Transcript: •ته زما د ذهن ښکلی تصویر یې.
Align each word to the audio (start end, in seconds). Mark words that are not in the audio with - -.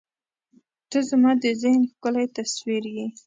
•ته 0.89 0.99
زما 1.09 1.31
د 1.41 1.45
ذهن 1.61 1.81
ښکلی 1.91 2.25
تصویر 2.37 2.83
یې. 2.95 3.05